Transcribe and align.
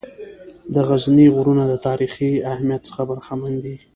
د 0.73 0.75
غزني 0.87 1.27
غرونه 1.35 1.63
د 1.67 1.73
تاریخي 1.87 2.31
اهمیّت 2.51 2.81
څخه 2.89 3.01
برخمن 3.09 3.53
دي. 3.63 3.75